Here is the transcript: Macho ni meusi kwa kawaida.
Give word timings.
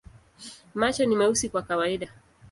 Macho 0.73 1.05
ni 1.05 1.15
meusi 1.15 1.49
kwa 1.49 1.61
kawaida. 1.61 2.07